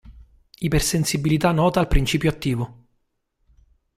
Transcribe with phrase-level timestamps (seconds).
[0.61, 2.85] Ipersensibilità nota al principio attivo.